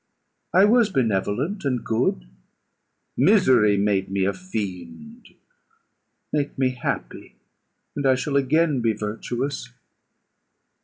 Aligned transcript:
I 0.51 0.65
was 0.65 0.89
benevolent 0.89 1.63
and 1.63 1.85
good; 1.85 2.25
misery 3.15 3.77
made 3.77 4.09
me 4.09 4.25
a 4.25 4.33
fiend. 4.33 5.27
Make 6.33 6.57
me 6.57 6.71
happy, 6.71 7.35
and 7.95 8.07
I 8.07 8.15
shall 8.15 8.35
again 8.35 8.81
be 8.81 8.93
virtuous." 8.93 9.69